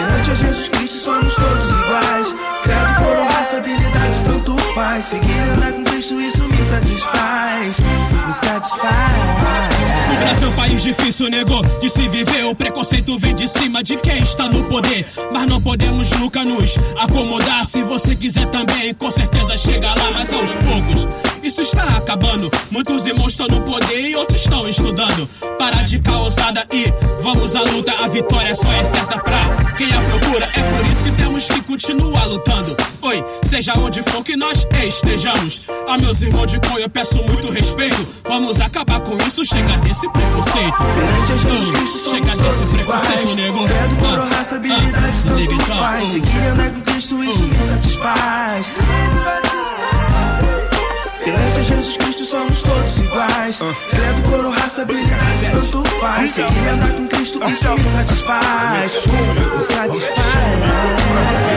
Perante 0.02 0.32
a 0.32 0.36
Jesus 0.36 0.68
Cristo 0.70 0.98
somos 0.98 1.36
todos 1.36 1.70
iguais. 1.70 2.36
Credo, 2.64 2.96
coro, 2.96 3.24
raça, 3.36 3.58
habilidades, 3.58 4.22
tanto 4.22 4.58
faz. 4.74 5.06
Seguir 5.06 5.40
andar 5.54 5.74
com 5.74 5.84
Cristo, 5.84 6.20
isso 6.20 6.44
me 6.50 6.64
satisfaz. 6.64 7.80
Me 8.28 8.34
satisfaz. 8.34 8.92
O 10.12 10.20
Brasil 10.24 10.48
é 10.48 10.50
um 10.50 10.56
país 10.56 10.82
difícil, 10.82 11.30
negou 11.30 11.64
de 11.80 11.88
se 11.88 12.08
viver. 12.10 12.46
O 12.46 12.56
preconceito 12.56 13.16
vem 13.20 13.36
de 13.36 13.48
cima 13.48 13.84
de 13.84 13.96
quem 13.98 14.24
está 14.24 14.50
no 14.50 14.64
poder. 14.64 15.06
Mas 15.32 15.48
não 15.48 15.62
podemos 15.62 16.10
nunca 16.12 16.44
nos 16.44 16.80
acomodar. 17.00 17.64
Se 17.64 17.84
você 17.84 18.16
quiser 18.16 18.48
também, 18.48 18.96
com 18.96 19.12
certeza 19.12 19.56
chega 19.56 19.88
lá, 19.90 20.12
mas 20.16 20.34
aos 20.34 20.56
poucos. 20.56 21.08
Isso 21.43 21.62
está 21.62 21.84
acabando. 21.97 22.51
Muitos 22.69 23.06
irmãos 23.06 23.32
estão 23.32 23.47
no 23.47 23.62
poder 23.62 23.99
e 23.99 24.15
outros 24.15 24.41
estão 24.41 24.67
estudando. 24.67 25.27
Para 25.58 25.77
de 25.84 25.99
causada 25.99 26.65
e 26.71 26.93
vamos 27.21 27.56
à 27.56 27.62
luta. 27.62 27.91
A 28.04 28.08
vitória 28.08 28.56
só 28.56 28.71
é 28.71 28.84
certa 28.84 29.19
pra 29.19 29.73
quem 29.77 29.91
a 29.91 30.01
procura. 30.01 30.47
É 30.56 30.63
por 30.71 30.86
isso 30.91 31.04
que 31.04 31.12
temos 31.12 31.47
que 31.47 31.62
continuar 31.62 32.25
lutando. 32.25 32.75
Oi, 33.01 33.23
seja 33.43 33.73
onde 33.77 34.04
for 34.04 34.23
que 34.23 34.36
nós 34.36 34.67
estejamos. 34.71 35.62
A 35.88 35.97
meus 35.97 36.21
irmãos 36.21 36.47
de 36.47 36.60
cor 36.60 36.80
eu 36.80 36.89
peço 36.89 37.15
muito 37.23 37.49
respeito. 37.49 38.08
Vamos 38.23 38.62
acabar 38.62 38.99
com 39.01 39.17
isso, 39.25 39.43
chega 39.43 39.77
desse 39.80 40.08
preconceito. 40.10 40.77
Perante 40.77 41.32
a 41.32 41.38
Jesus 41.38 41.71
Cristo 41.71 41.97
somos 41.97 42.32
chega 42.32 42.43
desse 42.43 42.75
preconceito, 42.75 43.36
nego. 43.36 43.67
Credo, 43.67 43.95
coro, 43.97 44.21
Ah, 44.21 44.36
raça, 44.36 44.56
ah, 44.56 44.58
habilidades, 44.58 45.23
tanto 45.23 45.65
faz. 45.65 46.08
Seguir 46.08 46.43
andar 46.43 46.71
com 46.71 46.82
Cristo, 46.82 47.23
isso 47.23 47.43
me 47.43 47.63
satisfaz. 47.63 48.80
Perante 51.24 51.64
Jesus 51.64 51.98
Cristo 51.98 52.26
somos 52.26 52.62
todos 52.64 52.98
iguais. 53.00 53.60
Credo, 53.90 54.22
coro, 54.30 54.50
raça, 54.52 54.82
habilidades, 54.82 55.50
tanto 55.52 55.84
faz. 56.00 56.32
Seguir 56.32 56.64
e 56.64 56.70
andar 56.70 56.90
com 56.94 57.08
Cristo, 57.08 57.40
isso 57.48 57.70
me 57.70 57.88
satisfaz. 57.88 58.46
Me 58.82 59.64
satisfaz. 59.64 60.10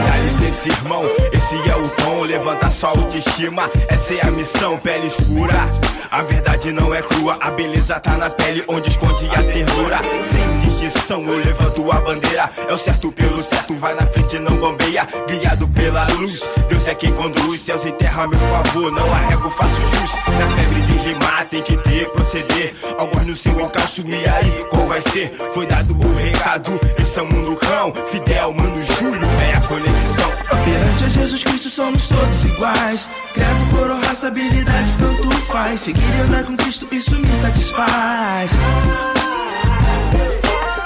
Dá 0.07 0.17
licença, 0.17 0.69
irmão, 0.69 1.03
esse 1.33 1.55
é 1.69 1.75
o 1.77 1.89
tom. 1.89 2.23
Levanta 2.25 2.71
sua 2.71 2.89
autoestima, 2.89 3.69
essa 3.87 4.13
é 4.13 4.27
a 4.27 4.31
missão. 4.31 4.77
Pele 4.77 5.07
escura, 5.07 5.67
a 6.11 6.21
verdade 6.23 6.71
não 6.71 6.93
é 6.93 7.01
crua. 7.01 7.37
A 7.41 7.49
beleza 7.51 7.99
tá 7.99 8.17
na 8.17 8.29
pele, 8.29 8.63
onde 8.67 8.89
esconde 8.89 9.25
a 9.27 9.43
ternura. 9.43 9.99
Sem 10.21 10.59
distinção, 10.59 11.23
eu 11.23 11.37
levanto 11.37 11.91
a 11.91 12.01
bandeira. 12.01 12.49
É 12.67 12.73
o 12.73 12.77
certo 12.77 13.11
pelo 13.11 13.41
certo, 13.41 13.75
vai 13.79 13.95
na 13.95 14.05
frente, 14.05 14.37
não 14.39 14.55
bambeia. 14.57 15.07
Guiado 15.27 15.67
pela 15.69 16.05
luz, 16.13 16.47
Deus 16.69 16.87
é 16.87 16.95
quem 16.95 17.11
conduz. 17.13 17.61
Céus 17.61 17.85
e 17.85 17.91
terra, 17.91 18.23
a 18.23 18.27
meu 18.27 18.39
favor, 18.39 18.91
não 18.91 19.11
arrego, 19.13 19.49
faço 19.55 19.81
jus. 19.81 20.13
Na 20.37 20.47
febre 20.55 20.81
de 20.81 20.93
rimar, 20.93 21.45
tem 21.49 21.61
que 21.61 21.77
ter, 21.77 22.09
proceder. 22.11 22.73
Algoz 22.97 23.25
no 23.25 23.35
seu 23.35 23.59
encalço, 23.59 24.01
e 24.05 24.13
aí, 24.13 24.65
qual 24.69 24.87
vai 24.87 25.01
ser? 25.01 25.31
Foi 25.53 25.65
dado 25.65 25.97
o 25.97 26.15
recado, 26.15 26.79
esse 26.97 27.19
é 27.19 27.21
o 27.21 27.25
mundo 27.25 27.55
cão. 27.57 27.93
Fidel, 28.07 28.53
mano, 28.53 28.83
Júlio, 28.83 29.27
é 29.51 29.57
a 29.57 29.61
conexão. 29.61 30.31
Perante 30.65 31.03
a 31.03 31.09
Jesus 31.09 31.43
Cristo 31.43 31.69
somos 31.69 32.07
todos 32.07 32.45
iguais. 32.45 33.09
Credo, 33.33 33.65
coro, 33.71 33.99
raça, 34.01 34.27
habilidades, 34.27 34.97
tanto 34.97 35.29
faz. 35.41 35.81
Seguir 35.81 36.15
e 36.15 36.21
andar 36.21 36.43
com 36.43 36.57
Cristo, 36.57 36.87
isso 36.91 37.19
me 37.19 37.35
satisfaz. 37.35 38.51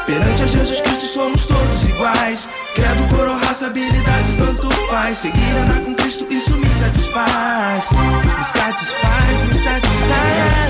Perante 0.10 0.42
a 0.42 0.48
Jesus 0.48 0.82
Cristo 0.82 1.06
somos 1.06 1.46
todos 1.46 1.84
iguais. 1.84 2.50
Credo, 2.74 3.08
coro, 3.16 3.38
raça, 3.46 3.68
habilidades, 3.68 4.38
tanto 4.38 4.68
faz. 4.90 5.20
Seguir 5.20 5.56
andar 5.56 5.82
com 5.82 5.94
Cristo, 5.94 6.26
isso 6.32 6.58
me 6.58 6.74
satisfaz. 6.74 7.92
Me 7.92 8.44
satisfaz, 8.44 9.44
me 9.44 9.54
satisfaz. 9.54 10.70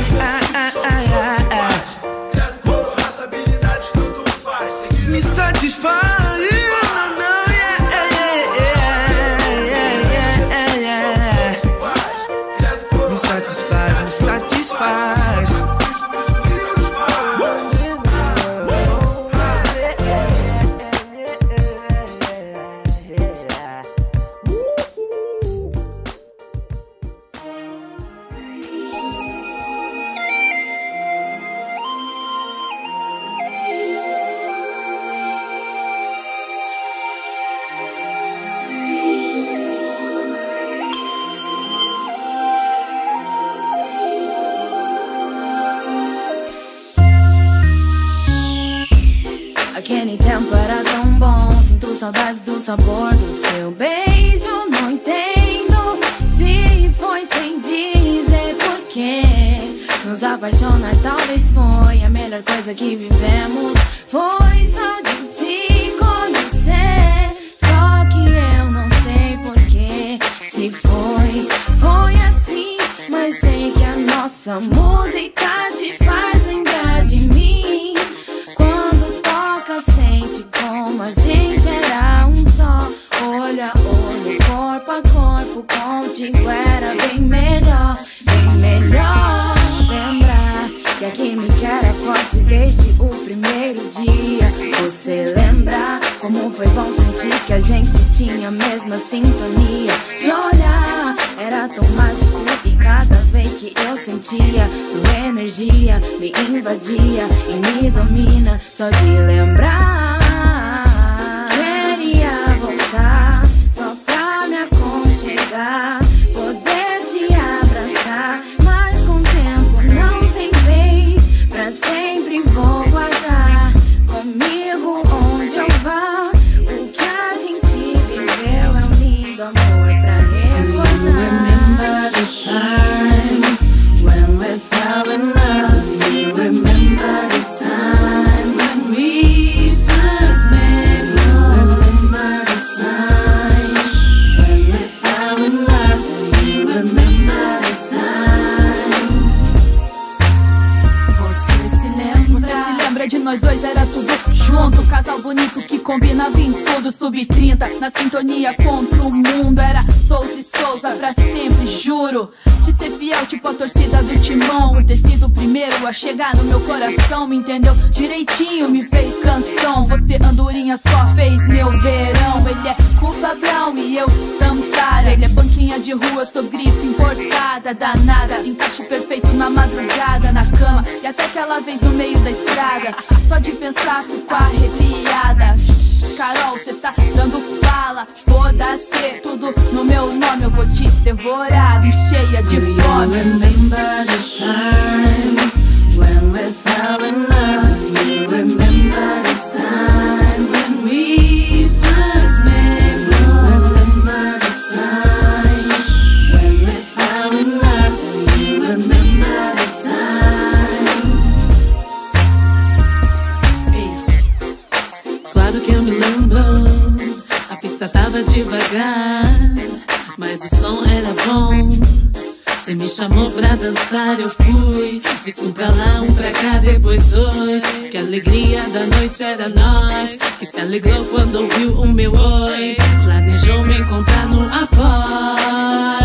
Eu 224.18 224.30
fui. 224.30 225.02
Disse 225.24 225.46
um 225.46 225.52
pra 225.52 225.68
lá, 225.68 226.02
um 226.02 226.14
pra 226.14 226.32
cá, 226.32 226.58
depois 226.60 227.04
dois. 227.10 227.62
Que 227.92 227.98
a 227.98 228.02
alegria 228.02 228.64
da 228.70 228.86
noite 228.86 229.22
era 229.22 229.50
nós. 229.50 230.18
Que 230.40 230.46
se 230.46 230.60
alegrou 230.60 231.06
quando 231.06 231.36
ouviu 231.42 231.80
o 231.82 231.88
meu 231.88 232.14
oi. 232.14 232.78
Planejou 233.04 233.64
me 233.66 233.78
encontrar 233.80 234.26
no 234.28 234.44
após. 234.54 236.00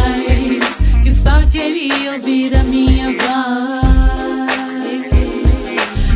Que 1.02 1.14
só 1.14 1.40
queria 1.50 2.14
ouvir 2.14 2.54
a 2.54 2.62
minha 2.64 3.06
voz. 3.12 3.84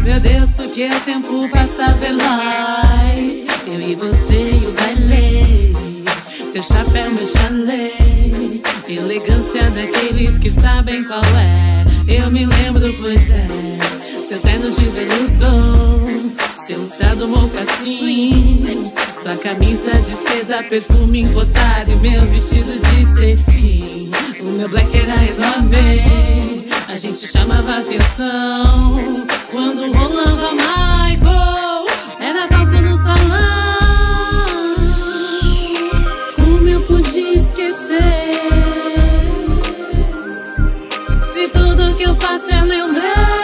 Meu 0.02 0.20
Deus, 0.20 0.50
porque 0.56 0.88
o 0.88 1.00
tempo 1.00 1.48
passa 1.48 1.92
veloz. 1.94 3.46
Eu 3.66 3.80
e 3.80 3.94
você 3.94 4.50
e 4.52 4.66
o 4.66 4.72
baile. 4.72 5.74
Teu 6.52 6.62
chapéu, 6.62 7.10
meu 7.10 7.28
chalé. 7.28 7.87
Elegância 9.68 9.70
daqueles 9.70 10.38
que 10.38 10.50
sabem 10.50 11.04
qual 11.04 11.22
é. 11.36 11.84
Eu 12.06 12.30
me 12.30 12.46
lembro, 12.46 12.94
pois 13.00 13.30
é. 13.30 13.46
Seu 14.28 14.40
terno 14.40 14.70
de 14.70 14.84
veludo. 14.86 16.32
Seu 16.66 16.80
listrado 16.80 17.28
mocassim. 17.28 18.92
Tua 19.22 19.36
camisa 19.36 19.92
de 19.92 20.16
seda, 20.16 20.62
perfume 20.64 21.20
empotado. 21.20 21.92
E 21.92 21.96
meu 21.96 22.22
vestido 22.22 22.72
de 22.78 23.36
cetim. 23.36 24.10
O 24.40 24.50
meu 24.52 24.68
black 24.68 24.90
era 24.96 25.24
enorme. 25.24 26.64
A 26.88 26.96
gente 26.96 27.26
chamava 27.26 27.78
atenção. 27.78 29.26
Quando 29.50 29.92
rolava 29.92 30.52
Michael. 30.52 31.86
Era 32.20 32.48
talco 32.48 32.72
no 32.72 32.96
salão. 32.96 33.37
É 42.30 42.60
lembrar. 42.62 43.38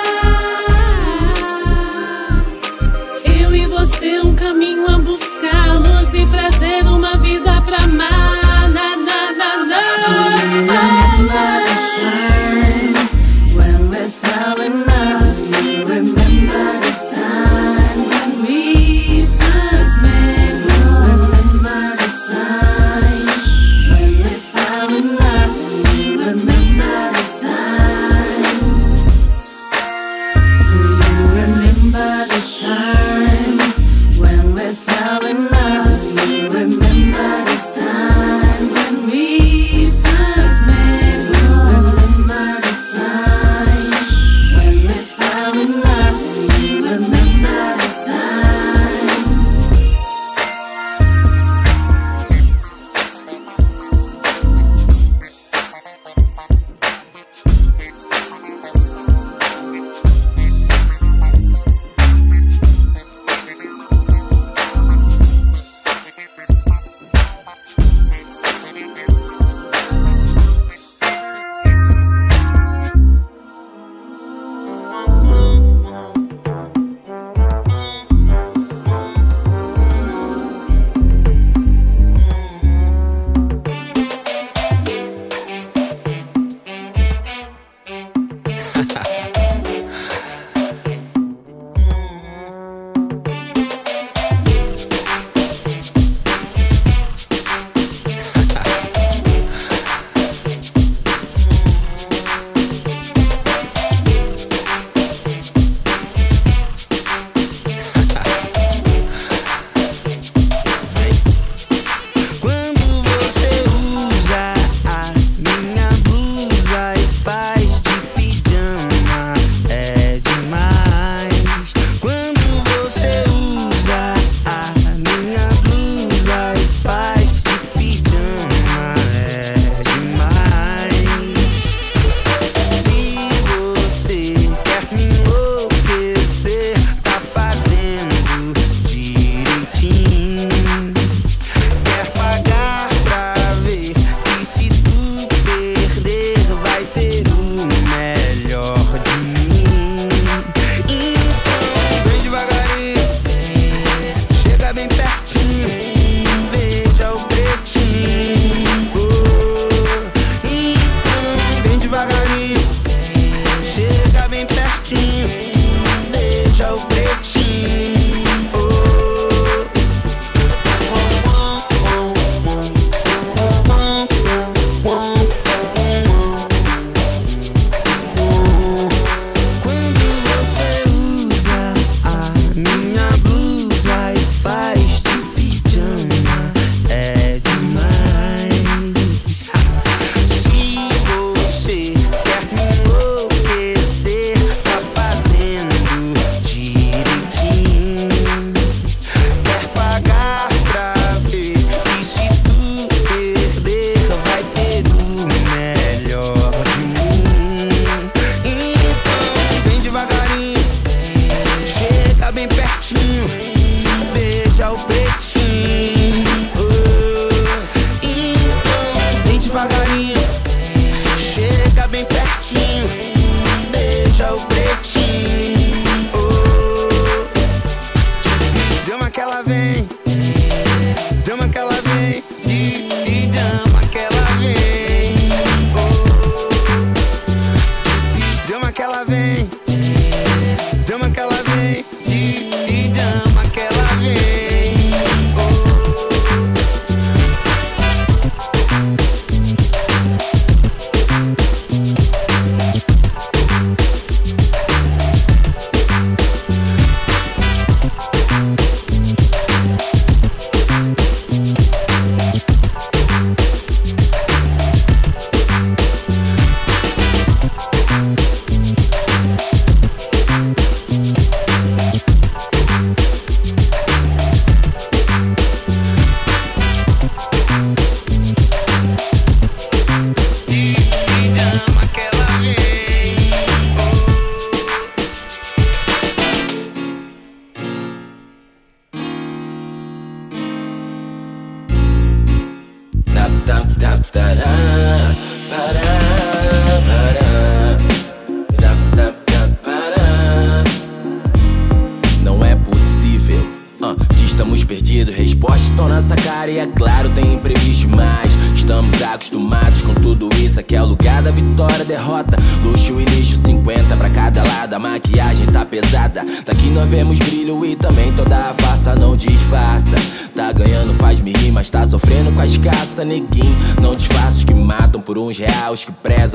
Eu 3.41 3.57
e 3.57 3.67
você 3.67 4.21
um 4.21 4.35
caminho 4.35 4.87
a 4.87 4.99
buscar 4.99 5.75
Luz 5.79 6.13
e 6.13 6.27
prazer, 6.27 6.64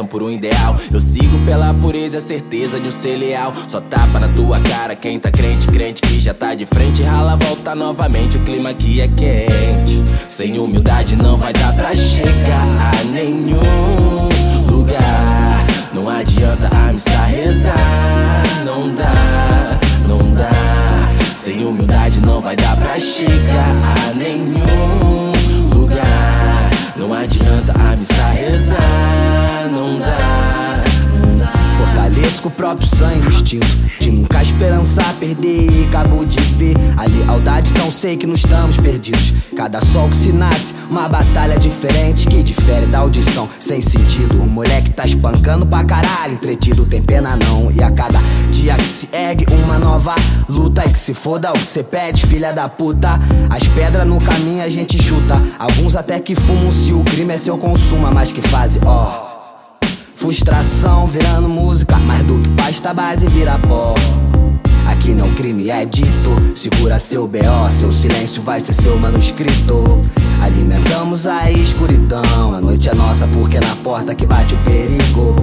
por 0.06 0.24
um 0.24 0.32
ideal. 0.32 0.76
Eu 0.91 1.02
sigo 1.02 1.38
pela 1.45 1.74
pureza 1.74 2.18
e 2.18 2.20
a 2.20 2.22
certeza 2.22 2.80
de 2.80 2.88
um 2.88 2.91
ser 2.91 3.18
leal. 3.18 3.54
Só 3.68 3.80
tapa 3.82 4.20
na 4.20 4.28
tua 4.30 4.60
cara 4.60 4.95
quem 4.95 5.20
tá 5.20 5.32
crente, 5.32 5.68
crente 5.68 6.02
que 6.02 6.20
já 6.20 6.34
tá 6.34 6.56
de 6.56 6.66
frente. 6.66 7.04
Rala, 7.04 7.36
volta 7.36 7.76
novamente, 7.76 8.38
o 8.38 8.39
clima 8.41 8.70
aqui 8.70 9.02
é 9.02 9.08
quente. 9.08 10.04
Sem 10.28 10.60
humildade 10.60 11.16
não 11.16 11.38
vai 11.38 11.54
dar 11.54 11.74
pra 11.76 11.95
chegar 11.95 12.93
a 12.93 13.04
nenhum 13.06 14.30
lugar. 14.70 15.66
Não 15.93 16.10
adianta 16.10 16.70
a 16.76 16.91
missa 16.91 17.26
rezar, 17.26 18.43
não 18.66 18.93
dá, 18.95 19.80
não 20.08 20.34
dá. 20.34 20.50
Sem 21.34 21.66
humildade 21.66 22.20
não 22.20 22.41
vai 22.41 22.56
dar 22.56 22.76
pra 22.78 23.00
chegar 23.00 23.76
a 24.10 24.14
nenhum 24.14 25.38
próprio 32.70 32.88
sangue 32.95 33.28
instinto 33.28 33.67
De 33.99 34.11
nunca 34.11 34.41
esperançar 34.41 35.13
perder 35.15 35.72
E 35.72 35.86
acabo 35.86 36.26
de 36.26 36.39
ver. 36.53 36.76
A 36.97 37.05
lealdade 37.05 37.72
Então 37.72 37.91
sei 37.91 38.15
que 38.15 38.28
não 38.28 38.36
estamos 38.36 38.78
perdidos. 38.78 39.34
Cada 39.55 39.82
sol 39.82 40.09
que 40.09 40.15
se 40.15 40.32
nasce, 40.32 40.76
uma 40.89 41.09
batalha 41.09 41.57
diferente 41.57 42.28
Que 42.28 42.43
difere 42.43 42.86
da 42.86 42.99
audição, 42.99 43.49
sem 43.59 43.82
sentido 43.82 44.41
O 44.41 44.47
moleque 44.47 44.91
tá 44.91 45.05
espancando 45.05 45.65
pra 45.65 45.84
caralho. 45.84 46.34
Entretido 46.34 46.86
tem 46.86 47.01
pena 47.01 47.36
não. 47.36 47.72
E 47.72 47.82
a 47.82 47.91
cada 47.91 48.20
dia 48.51 48.76
que 48.76 48.84
se 48.84 49.09
ergue 49.11 49.45
uma 49.53 49.80
nova 49.80 50.13
luta. 50.47 50.86
E 50.86 50.89
que 50.89 50.99
se 50.99 51.13
foda 51.13 51.49
o 51.49 51.53
que 51.53 51.65
cê 51.65 51.84
pede, 51.84 52.26
filha 52.26 52.53
da 52.53 52.70
puta. 52.70 53.20
As 53.49 53.67
pedras 53.67 54.05
no 54.05 54.22
caminho 54.22 54.63
a 54.63 54.70
gente 54.70 55.01
chuta. 55.01 55.41
Alguns 55.57 55.95
até 55.95 56.20
que 56.20 56.36
fumam 56.36 56.72
se 56.72 56.93
o 56.93 57.03
crime 57.03 57.34
é 57.34 57.38
seu 57.38 57.57
consumo. 57.57 58.09
Mas 58.13 58.32
que 58.32 58.41
fazem, 58.41 58.82
ó 58.86 59.28
Frustração 60.20 61.07
virando 61.07 61.47
música, 61.47 61.95
mais 61.95 62.22
do 62.24 62.39
que 62.39 62.49
pasta 62.51 62.93
base 62.93 63.26
vira 63.30 63.57
pó. 63.57 63.95
Aqui 64.86 65.13
não 65.13 65.34
crime 65.34 65.70
é 65.70 65.86
dito, 65.86 66.36
segura 66.53 66.99
seu 66.99 67.26
BO, 67.26 67.70
seu 67.72 67.89
silêncio 67.89 68.43
vai 68.43 68.59
ser 68.59 68.74
seu 68.74 68.99
manuscrito. 68.99 69.97
Alimentamos 70.41 71.26
a 71.26 71.49
escuridão, 71.49 72.53
a 72.53 72.59
noite 72.59 72.89
é 72.89 72.93
nossa 72.93 73.28
porque 73.28 73.55
é 73.55 73.59
na 73.61 73.78
porta 73.78 74.13
que 74.13 74.26
bate 74.26 74.55
o 74.55 74.57
perigo. 74.57 75.36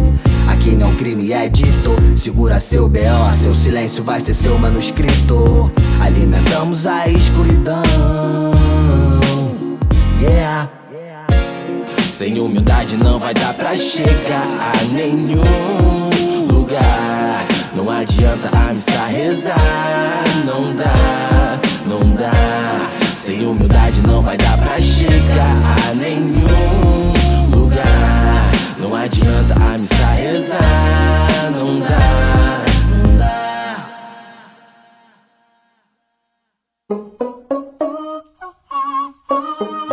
Aqui 0.46 0.76
não 0.76 0.94
crime 0.94 1.32
é 1.32 1.48
dito, 1.48 1.96
segura 2.14 2.60
seu 2.60 2.86
BO, 2.86 3.32
seu 3.32 3.54
silêncio 3.54 4.04
vai 4.04 4.20
ser 4.20 4.34
seu 4.34 4.58
manuscrito. 4.58 5.72
Alimentamos 6.02 6.86
a 6.86 7.08
escuridão, 7.08 7.82
yeah. 10.20 10.75
Sem 12.16 12.40
humildade 12.40 12.96
não 12.96 13.18
vai 13.18 13.34
dar 13.34 13.52
pra 13.52 13.76
chegar 13.76 14.42
a 14.42 14.72
nenhum 14.94 16.46
lugar. 16.50 17.44
Não 17.74 17.90
adianta 17.90 18.48
a 18.56 18.72
missa 18.72 19.04
rezar, 19.04 20.24
não 20.46 20.74
dá, 20.74 21.60
não 21.84 22.00
dá. 22.14 22.88
Sem 23.14 23.44
humildade 23.44 24.00
não 24.00 24.22
vai 24.22 24.38
dar 24.38 24.56
pra 24.56 24.80
chegar 24.80 25.90
a 25.90 25.94
nenhum 25.94 27.12
lugar. 27.50 28.50
Não 28.78 28.96
adianta 28.96 29.52
a 29.52 29.72
missa 29.72 30.06
rezar, 30.06 31.50
não 31.52 31.78
dá, 31.80 32.64
não 32.88 33.18
dá. 33.18 33.76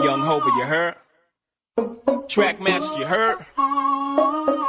Young 0.02 0.22
Hova, 0.22 0.50
you 0.58 0.64
heard? 0.64 1.03
Track 2.34 2.60
master, 2.60 2.98
you 2.98 3.06
heard? 3.06 3.46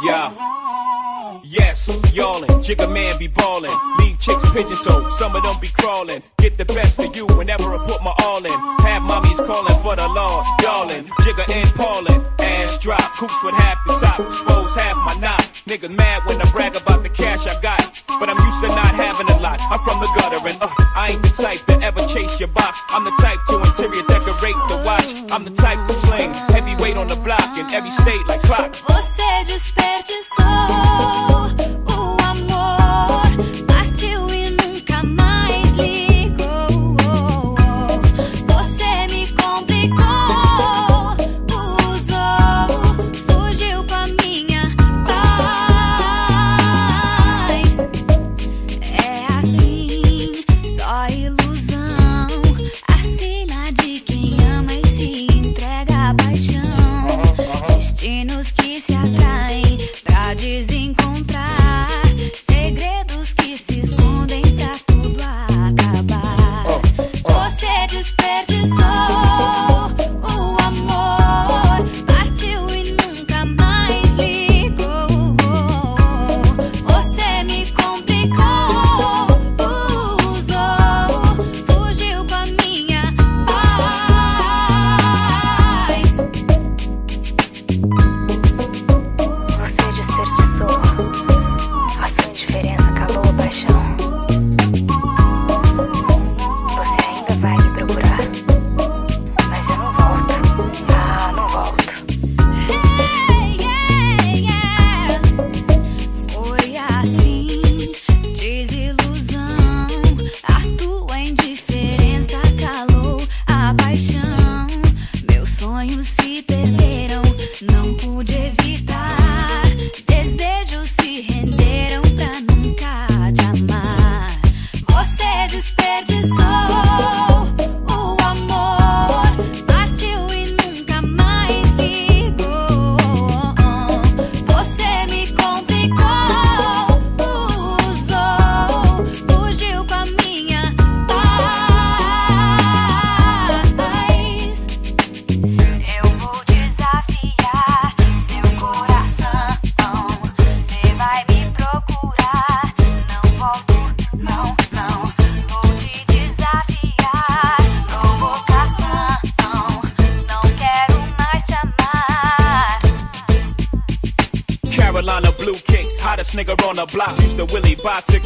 Yeah. 0.05 1.41
Yes, 1.43 2.13
y'allin', 2.13 2.51
Jigga 2.61 2.93
man 2.93 3.19
be 3.19 3.27
ballin', 3.27 3.71
leave 3.99 4.19
chicks 4.19 4.51
pigeon 4.51 4.77
toed, 4.77 5.11
some 5.15 5.35
of 5.35 5.43
them 5.43 5.55
be 5.63 5.69
crawlin'. 5.69 6.23
Get 6.37 6.59
the 6.59 6.67
best 6.67 6.99
of 6.99 7.17
you 7.17 7.25
whenever 7.25 7.75
I 7.75 7.79
put 7.87 8.03
my 8.03 8.13
all 8.19 8.45
in. 8.45 8.53
Have 8.85 9.03
mommies 9.05 9.43
callin' 9.47 9.83
for 9.83 9.97
the 9.97 10.07
law, 10.09 10.45
darling. 10.59 11.05
Jigga 11.25 11.51
and 11.57 11.71
Paulin', 11.71 12.23
ass 12.41 12.77
drop, 12.77 13.15
coops 13.17 13.43
with 13.43 13.55
half 13.55 13.79
the 13.87 13.95
top, 13.95 14.21
expose 14.21 14.75
half 14.75 14.97
my 14.99 15.19
knot. 15.23 15.44
Niggas 15.67 15.97
mad 15.97 16.27
when 16.27 16.43
I 16.43 16.51
brag 16.53 16.77
about 16.77 17.03
the 17.03 17.09
cash 17.09 17.47
I 17.47 17.59
got, 17.63 17.81
but 18.21 18.29
I'm 18.29 18.37
used 18.37 18.61
to 18.61 18.69
not 18.69 18.95
having 18.95 19.29
a 19.29 19.41
lot. 19.41 19.59
I'm 19.71 19.81
from 19.81 19.99
the 19.99 20.13
gutter 20.15 20.47
and 20.47 20.59
uh, 20.61 20.69
I 20.95 21.13
ain't 21.13 21.23
the 21.23 21.31
type 21.31 21.65
to 21.67 21.81
ever 21.81 22.01
chase 22.07 22.39
your 22.39 22.49
box. 22.49 22.83
I'm 22.91 23.03
the 23.05 23.17
type 23.19 23.39
to 23.49 23.57
interior 23.65 24.05
decorate 24.07 24.61
the 24.69 24.83
watch. 24.85 25.25
I'm 25.33 25.45
the 25.45 25.53
type 25.53 25.81
to 25.89 25.95
sling 25.95 26.35
heavyweight 26.53 26.99
on 26.99 27.07
the 27.07 27.17
block 27.17 27.57
in 27.57 27.65
every 27.73 27.91
state 27.91 28.27
like 28.29 28.43
clock. 28.43 28.77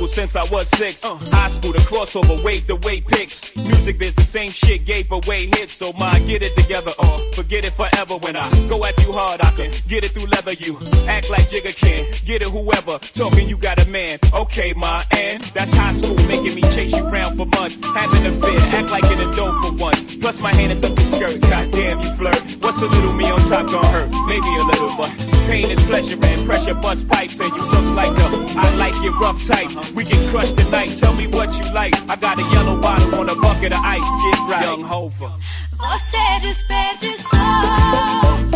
Since 0.07 0.35
I 0.35 0.43
was 0.51 0.69
six. 0.71 1.05
Uh, 1.05 1.15
high 1.31 1.49
school, 1.49 1.73
the 1.73 1.79
crossover, 1.79 2.43
wave 2.43 2.67
the 2.67 2.77
way 2.77 3.01
picks. 3.01 3.55
Music 3.57 3.99
biz, 3.99 4.15
the 4.15 4.23
same 4.23 4.51
shit, 4.51 4.85
gave 4.85 5.11
away 5.13 5.47
hits. 5.47 5.75
So 5.75 5.93
my 5.93 6.19
get 6.21 6.43
it 6.45 6.57
together 6.57 6.91
or 6.99 7.19
forget 7.35 7.65
it 7.65 7.73
forever. 7.73 8.17
When 8.17 8.35
I 8.35 8.49
go 8.69 8.83
at 8.85 8.99
you 9.05 9.13
hard, 9.13 9.41
I 9.41 9.51
can 9.53 9.71
get 9.87 10.05
it 10.05 10.11
through 10.11 10.27
leather. 10.27 10.55
You 10.55 10.79
act 11.07 11.31
like 11.31 11.47
Jigga 11.49 11.77
can. 11.77 12.05
Get 12.25 12.43
it 12.43 12.49
whoever. 12.49 12.99
Talking 12.99 13.49
you 13.49 13.57
got 13.57 13.85
a 13.85 13.89
man. 13.91 14.19
Okay, 14.35 14.73
my 14.75 15.05
and 15.17 15.41
that's 15.55 15.77
high 15.77 15.93
school 15.93 16.17
making 16.27 16.55
me 16.55 16.63
chase 16.75 16.97
you 16.97 17.05
round 17.05 17.37
for 17.37 17.47
months. 17.47 17.79
Having 17.95 18.27
a 18.27 18.33
fear, 18.43 18.59
act 18.75 18.91
like 18.91 19.05
in 19.05 19.21
a 19.21 19.31
dope 19.37 19.55
for 19.63 19.73
once. 19.75 20.17
Plus 20.17 20.41
my 20.43 20.53
hand 20.55 20.73
is 20.73 20.83
up 20.83 20.97
the 20.97 21.03
skirt. 21.03 21.41
Goddamn, 21.43 22.01
you 22.01 22.11
flirt. 22.17 22.43
What's 22.61 22.83
a 22.83 22.87
little 22.87 23.13
me 23.13 23.31
on 23.31 23.39
top 23.41 23.67
gonna 23.69 23.87
hurt? 23.89 24.11
Maybe 24.27 24.49
a 24.57 24.65
little, 24.65 24.91
but 24.97 25.11
pain 25.47 25.71
is 25.71 25.83
pleasure 25.85 26.19
and 26.25 26.45
pressure 26.45 26.75
bust 26.75 27.09
pipes. 27.09 27.39
And 27.39 27.51
you 27.51 27.63
look 27.63 27.95
like 27.95 28.11
a 28.11 28.59
I 28.59 28.75
like 28.77 28.95
it 28.99 29.15
rough 29.23 29.39
type. 29.47 29.71
We 29.95 30.05
get 30.05 30.29
crushed 30.29 30.57
tonight. 30.59 30.89
Tell 30.99 31.15
me 31.15 31.27
what 31.27 31.57
you 31.59 31.73
like. 31.73 31.95
I 32.09 32.17
got 32.17 32.39
a 32.39 32.43
yellow 32.55 32.81
bottle 32.81 33.15
on 33.21 33.29
a 33.29 33.35
bucket 33.35 33.73
of 33.73 33.81
ice. 33.83 34.03
Get 34.25 34.39
right. 34.51 34.65
Young 34.65 34.83
Hover. 34.83 35.31
Você 35.77 36.41
desperdiçou 36.41 37.29
o 37.33 37.37
amor. 37.37 38.48